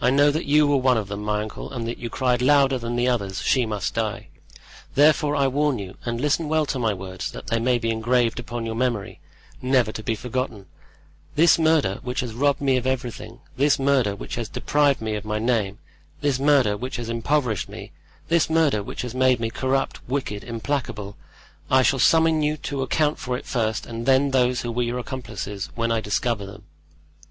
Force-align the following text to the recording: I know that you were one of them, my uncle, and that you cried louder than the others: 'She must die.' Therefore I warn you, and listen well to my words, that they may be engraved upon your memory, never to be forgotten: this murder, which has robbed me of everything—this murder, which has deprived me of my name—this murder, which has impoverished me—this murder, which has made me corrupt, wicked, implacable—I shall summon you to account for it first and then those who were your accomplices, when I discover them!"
I 0.00 0.08
know 0.08 0.30
that 0.30 0.46
you 0.46 0.66
were 0.66 0.78
one 0.78 0.96
of 0.96 1.08
them, 1.08 1.22
my 1.22 1.42
uncle, 1.42 1.70
and 1.70 1.86
that 1.86 1.98
you 1.98 2.08
cried 2.08 2.40
louder 2.40 2.78
than 2.78 2.96
the 2.96 3.08
others: 3.08 3.42
'She 3.42 3.66
must 3.66 3.92
die.' 3.92 4.28
Therefore 4.94 5.36
I 5.36 5.48
warn 5.48 5.78
you, 5.78 5.98
and 6.06 6.18
listen 6.18 6.48
well 6.48 6.64
to 6.64 6.78
my 6.78 6.94
words, 6.94 7.30
that 7.32 7.48
they 7.48 7.58
may 7.58 7.76
be 7.76 7.90
engraved 7.90 8.40
upon 8.40 8.64
your 8.64 8.74
memory, 8.74 9.20
never 9.60 9.92
to 9.92 10.02
be 10.02 10.14
forgotten: 10.14 10.64
this 11.36 11.58
murder, 11.58 11.98
which 12.02 12.20
has 12.20 12.32
robbed 12.32 12.62
me 12.62 12.78
of 12.78 12.86
everything—this 12.86 13.78
murder, 13.78 14.16
which 14.16 14.36
has 14.36 14.48
deprived 14.48 15.02
me 15.02 15.14
of 15.14 15.26
my 15.26 15.38
name—this 15.38 16.38
murder, 16.38 16.74
which 16.74 16.96
has 16.96 17.10
impoverished 17.10 17.68
me—this 17.68 18.48
murder, 18.48 18.82
which 18.82 19.02
has 19.02 19.14
made 19.14 19.40
me 19.40 19.50
corrupt, 19.50 20.00
wicked, 20.08 20.42
implacable—I 20.42 21.82
shall 21.82 21.98
summon 21.98 22.42
you 22.42 22.56
to 22.56 22.80
account 22.80 23.18
for 23.18 23.36
it 23.36 23.44
first 23.44 23.84
and 23.84 24.06
then 24.06 24.30
those 24.30 24.62
who 24.62 24.72
were 24.72 24.84
your 24.84 24.98
accomplices, 24.98 25.68
when 25.74 25.92
I 25.92 26.00
discover 26.00 26.46
them!" 26.46 26.62